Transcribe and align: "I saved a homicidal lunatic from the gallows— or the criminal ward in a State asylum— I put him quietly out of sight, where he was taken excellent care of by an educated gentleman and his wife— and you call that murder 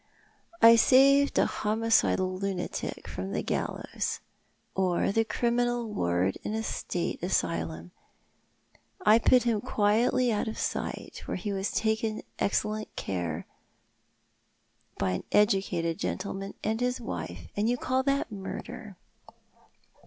"I 0.63 0.77
saved 0.77 1.37
a 1.37 1.45
homicidal 1.45 2.35
lunatic 2.39 3.07
from 3.07 3.33
the 3.33 3.43
gallows— 3.43 4.19
or 4.75 5.11
the 5.11 5.23
criminal 5.23 5.87
ward 5.93 6.39
in 6.43 6.55
a 6.55 6.63
State 6.63 7.21
asylum— 7.21 7.91
I 9.13 9.19
put 9.19 9.43
him 9.43 9.61
quietly 9.61 10.31
out 10.33 10.47
of 10.47 10.57
sight, 10.57 11.21
where 11.27 11.37
he 11.37 11.53
was 11.53 11.69
taken 11.71 12.23
excellent 12.39 12.95
care 12.95 13.45
of 14.97 14.97
by 14.97 15.11
an 15.11 15.23
educated 15.31 15.99
gentleman 15.99 16.55
and 16.63 16.81
his 16.81 16.99
wife— 16.99 17.49
and 17.55 17.69
you 17.69 17.77
call 17.77 18.01
that 18.01 18.31
murder 18.31 18.97